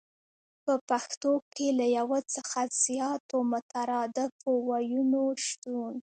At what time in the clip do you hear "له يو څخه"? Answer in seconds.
1.79-2.59